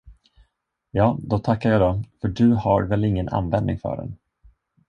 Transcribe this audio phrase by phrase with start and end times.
[0.91, 4.17] Ja, då tackar jag då, för du har väl ingen användning för den.